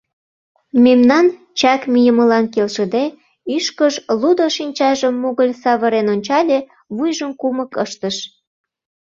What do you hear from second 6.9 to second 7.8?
вуйжым кумык